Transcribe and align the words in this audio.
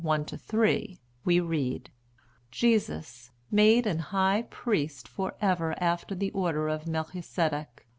1 0.03 0.25
to 0.25 0.35
3, 0.35 0.99
we 1.23 1.39
read: 1.39 1.91
"Jesus, 2.49 3.29
made 3.51 3.85
an 3.85 3.99
High 3.99 4.47
Priest 4.49 5.07
for 5.07 5.35
ever 5.39 5.75
after 5.77 6.15
the 6.15 6.31
order 6.31 6.69
of 6.69 6.85
Melchisedec. 6.87 7.85